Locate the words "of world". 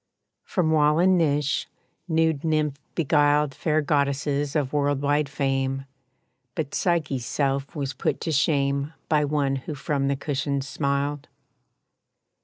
4.55-4.99